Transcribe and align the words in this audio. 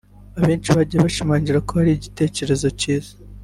Abenshi 0.39 0.69
bagiye 0.77 0.99
bashimangira 1.05 1.63
ko 1.67 1.73
ari 1.81 1.91
igitekerezo 1.93 2.67
cyiza 2.79 3.11